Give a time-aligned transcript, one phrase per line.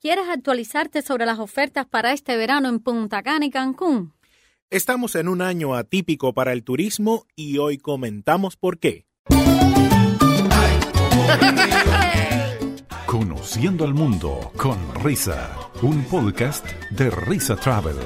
[0.00, 4.14] ¿Quieres actualizarte sobre las ofertas para este verano en Punta Cana y Cancún?
[4.70, 9.04] Estamos en un año atípico para el turismo y hoy comentamos por qué.
[13.04, 17.96] Conociendo al mundo con Risa, un podcast de Risa Travel.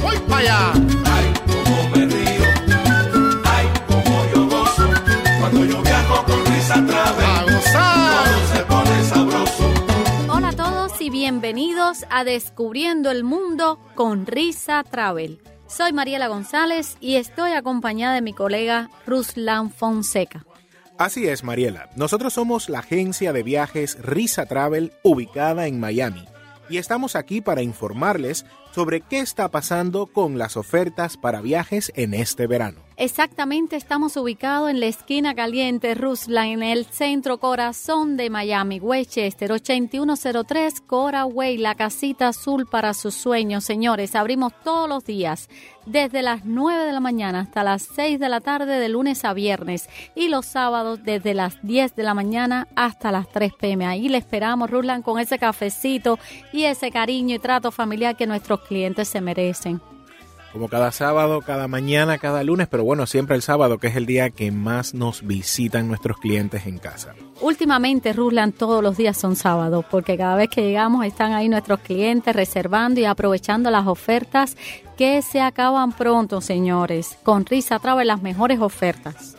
[0.00, 0.72] ¡Voy para allá!
[1.06, 2.44] Ay, cómo me río.
[3.44, 4.88] Ay, cómo yo gozo.
[5.40, 7.24] Cuando yo viajo con Risa Travel.
[7.24, 8.28] ¡A gozar!
[8.28, 9.73] Todo se pone sabroso.
[10.36, 15.40] Hola a todos y bienvenidos a Descubriendo el Mundo con Risa Travel.
[15.68, 20.44] Soy Mariela González y estoy acompañada de mi colega Ruslan Fonseca.
[20.98, 21.88] Así es, Mariela.
[21.94, 26.24] Nosotros somos la agencia de viajes Risa Travel ubicada en Miami
[26.68, 32.12] y estamos aquí para informarles sobre qué está pasando con las ofertas para viajes en
[32.12, 32.83] este verano.
[32.96, 39.50] Exactamente, estamos ubicados en la esquina caliente Rusla, en el centro corazón de Miami, Westchester,
[39.50, 43.64] 8103 Cora Way, la casita azul para sus sueños.
[43.64, 45.48] Señores, abrimos todos los días,
[45.86, 49.34] desde las 9 de la mañana hasta las 6 de la tarde, de lunes a
[49.34, 53.86] viernes, y los sábados desde las 10 de la mañana hasta las 3 pm.
[53.86, 56.20] Ahí le esperamos, Ruslan, con ese cafecito
[56.52, 59.80] y ese cariño y trato familiar que nuestros clientes se merecen.
[60.54, 64.06] Como cada sábado, cada mañana, cada lunes, pero bueno, siempre el sábado, que es el
[64.06, 67.16] día que más nos visitan nuestros clientes en casa.
[67.40, 71.80] Últimamente, Ruslan, todos los días son sábados, porque cada vez que llegamos están ahí nuestros
[71.80, 74.56] clientes reservando y aprovechando las ofertas
[74.96, 77.18] que se acaban pronto, señores.
[77.24, 79.34] Con Risa Travel las mejores ofertas.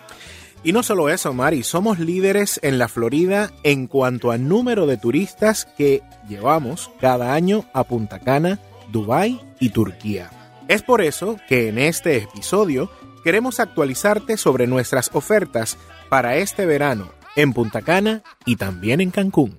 [0.65, 4.97] Y no solo eso, Mari, somos líderes en la Florida en cuanto a número de
[4.97, 8.59] turistas que llevamos cada año a Punta Cana,
[8.91, 10.29] Dubái y Turquía.
[10.67, 12.89] Es por eso que en este episodio
[13.23, 15.77] queremos actualizarte sobre nuestras ofertas
[16.09, 19.55] para este verano en Punta Cana y también en Cancún.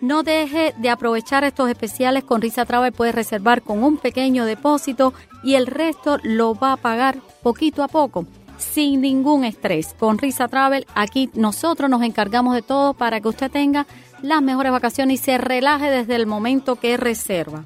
[0.00, 5.12] No deje de aprovechar estos especiales con Risa Travel, puedes reservar con un pequeño depósito
[5.42, 8.24] y el resto lo va a pagar poquito a poco,
[8.58, 9.94] sin ningún estrés.
[9.98, 13.86] Con Risa Travel, aquí nosotros nos encargamos de todo para que usted tenga
[14.22, 17.64] las mejores vacaciones y se relaje desde el momento que reserva.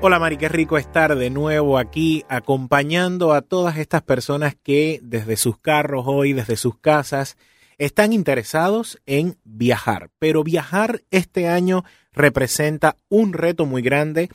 [0.00, 5.36] Hola Mari, qué rico estar de nuevo aquí acompañando a todas estas personas que desde
[5.36, 7.36] sus carros hoy, desde sus casas,
[7.78, 10.10] están interesados en viajar.
[10.18, 14.28] Pero viajar este año representa un reto muy grande,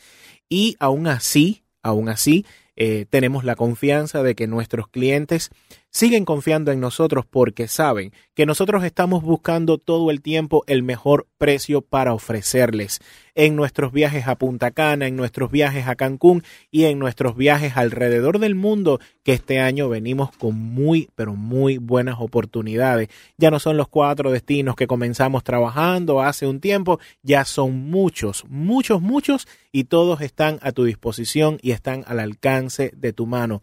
[0.47, 5.51] y aún así, aún así, eh, tenemos la confianza de que nuestros clientes
[5.91, 11.27] siguen confiando en nosotros porque saben que nosotros estamos buscando todo el tiempo el mejor
[11.37, 13.01] precio para ofrecerles
[13.35, 17.75] en nuestros viajes a Punta Cana, en nuestros viajes a Cancún y en nuestros viajes
[17.75, 23.09] alrededor del mundo que este año venimos con muy pero muy buenas oportunidades.
[23.37, 28.45] Ya no son los cuatro destinos que comenzamos trabajando hace un tiempo, ya son muchos,
[28.47, 32.19] muchos, muchos y todos están a tu disposición y están al
[32.61, 33.61] alcance de tu mano.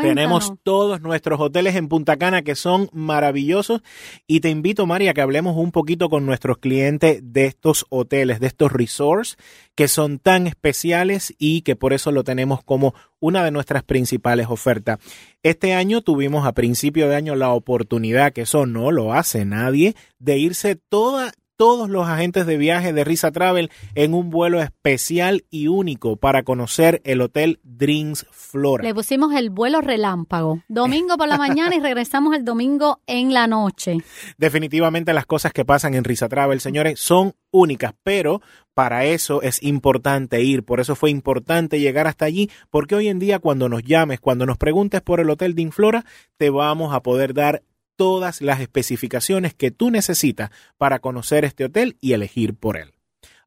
[0.00, 3.82] Tenemos todos nuestros hoteles en Punta Cana que son maravillosos
[4.26, 8.40] y te invito, María, a que hablemos un poquito con nuestros clientes de estos hoteles,
[8.40, 9.36] de estos resorts
[9.74, 14.48] que son tan especiales y que por eso lo tenemos como una de nuestras principales
[14.48, 14.98] ofertas.
[15.42, 19.94] Este año tuvimos a principio de año la oportunidad, que eso no lo hace nadie,
[20.18, 25.44] de irse toda, todos los agentes de viaje de Risa Travel en un vuelo especial
[25.50, 28.82] y único para conocer el Hotel Dreams Flora.
[28.82, 33.46] Le pusimos el vuelo relámpago, domingo por la mañana y regresamos el domingo en la
[33.46, 33.98] noche.
[34.36, 38.42] Definitivamente las cosas que pasan en Risa Travel, señores, son únicas, pero
[38.74, 43.20] para eso es importante ir, por eso fue importante llegar hasta allí, porque hoy en
[43.20, 46.04] día cuando nos llames, cuando nos preguntes por el Hotel Dreams Flora,
[46.36, 47.62] te vamos a poder dar
[47.96, 52.94] todas las especificaciones que tú necesitas para conocer este hotel y elegir por él.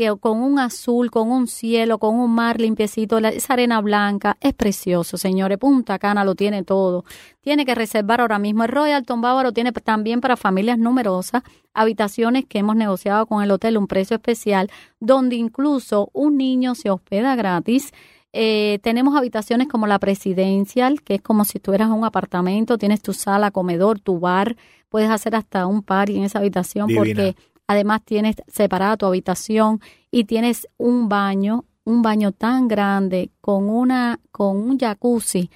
[0.00, 4.38] que con un azul, con un cielo, con un mar limpiecito, la- esa arena blanca,
[4.40, 5.58] es precioso, señores.
[5.58, 7.04] Punta Cana lo tiene todo.
[7.42, 8.64] Tiene que reservar ahora mismo.
[8.64, 11.42] El Royalton Bávaro tiene también para familias numerosas
[11.74, 16.88] habitaciones que hemos negociado con el hotel, un precio especial, donde incluso un niño se
[16.90, 17.92] hospeda gratis.
[18.32, 23.02] Eh, tenemos habitaciones como la presidencial, que es como si estuvieras en un apartamento, tienes
[23.02, 24.56] tu sala, comedor, tu bar,
[24.88, 27.04] puedes hacer hasta un party en esa habitación Divina.
[27.04, 27.36] porque
[27.70, 29.80] además tienes separada tu habitación
[30.10, 35.48] y tienes un baño, un baño tan grande con una con un jacuzzi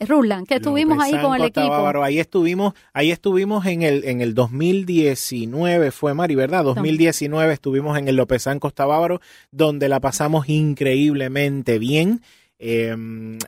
[0.00, 2.02] Ruslan, que estuvimos ahí López con el equipo.
[2.02, 6.64] Ahí estuvimos, ahí estuvimos en el, en el 2019, fue Mari, ¿verdad?
[6.64, 12.20] 2019 estuvimos en el Lópezán Costa Bávaro, donde la pasamos increíblemente bien.
[12.62, 12.94] Eh,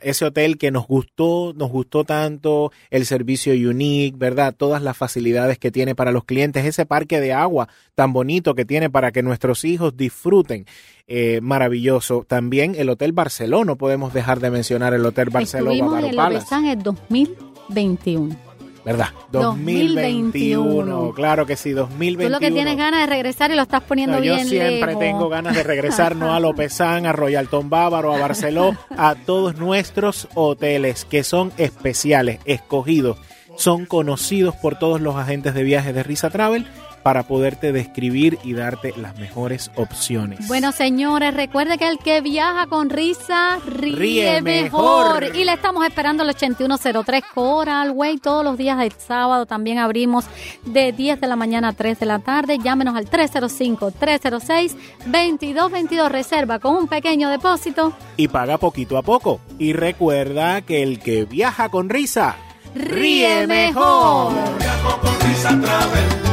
[0.01, 4.55] ese hotel que nos gustó, nos gustó tanto, el servicio unique, ¿verdad?
[4.57, 8.65] Todas las facilidades que tiene para los clientes, ese parque de agua tan bonito que
[8.65, 10.65] tiene para que nuestros hijos disfruten.
[11.05, 12.25] Eh, maravilloso.
[12.27, 16.15] También el Hotel Barceló, no podemos dejar de mencionar el Hotel Barceló Estuvimos en el
[16.15, 16.55] Palace.
[16.55, 18.42] En 2021.
[18.85, 19.07] ¿Verdad?
[19.31, 19.93] 2021.
[19.93, 21.13] 2021.
[21.13, 22.27] Claro que sí, 2021.
[22.27, 24.87] Tú lo que tienes ganas de regresar y lo estás poniendo No, yo bien siempre
[24.87, 24.99] lejos.
[24.99, 30.27] tengo ganas de regresar no a Lopezán, a Royalton Bávaro, a Barceló, a todos nuestros
[30.35, 33.17] hoteles que son especiales, escogidos,
[33.57, 36.67] son conocidos por todos los agentes de viajes de Risa Travel
[37.03, 40.47] para poderte describir y darte las mejores opciones.
[40.47, 45.19] Bueno, señores, recuerde que el que viaja con risa ríe, Ríe mejor.
[45.21, 45.35] mejor.
[45.35, 49.45] Y le estamos esperando el 8103 Coral Way todos los días del sábado.
[49.45, 50.25] También abrimos
[50.65, 52.57] de 10 de la mañana a 3 de la tarde.
[52.57, 56.09] Llámenos al 305-306-2222.
[56.09, 57.93] Reserva con un pequeño depósito.
[58.17, 59.39] y paga poquito a poco.
[59.59, 62.35] Y recuerda que el que viaja con risa
[62.75, 64.33] Ríe mejor.
[64.57, 66.32] Viajo con Risa Travel,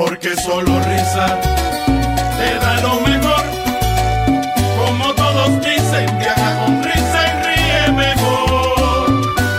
[0.00, 1.26] Porque solo risa
[2.38, 3.44] te da lo mejor.
[4.78, 9.06] Como todos dicen, viaja con risa y ríe mejor.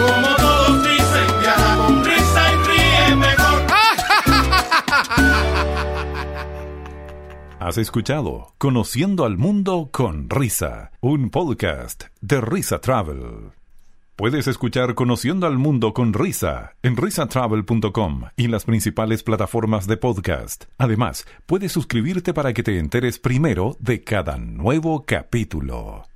[0.02, 3.62] Como todos dicen, viaja con risa y ríe mejor.
[7.60, 13.61] Has escuchado Conociendo al Mundo con Risa, un podcast de Risa Travel.
[14.22, 19.98] Puedes escuchar Conociendo al Mundo con Risa en risatravel.com y en las principales plataformas de
[19.98, 20.66] podcast.
[20.78, 26.11] Además, puedes suscribirte para que te enteres primero de cada nuevo capítulo.